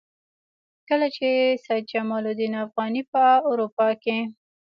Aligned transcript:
کله 0.87 1.07
چې 1.15 1.27
سید 1.65 1.83
جمال 1.91 2.23
الدین 2.31 2.53
افغاني 2.65 3.01
په 3.11 3.23
اروپا 3.49 3.87
کې. 4.03 4.17